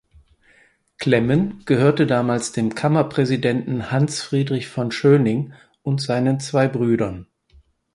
[0.97, 7.27] Klemmen gehörte damals dem Kammerpräsidenten Hans Friedrich von Schöning und seinen zwei Brüdern.